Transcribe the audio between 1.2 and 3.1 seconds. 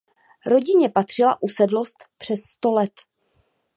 usedlost přes sto let.